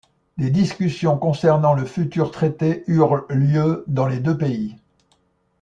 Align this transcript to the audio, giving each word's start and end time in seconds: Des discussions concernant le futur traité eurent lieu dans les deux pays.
Des 0.39 0.49
discussions 0.49 1.15
concernant 1.19 1.75
le 1.75 1.85
futur 1.85 2.31
traité 2.31 2.83
eurent 2.87 3.23
lieu 3.29 3.83
dans 3.87 4.07
les 4.07 4.17
deux 4.19 4.35
pays. 4.35 4.75